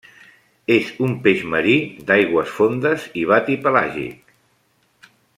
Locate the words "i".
3.21-3.27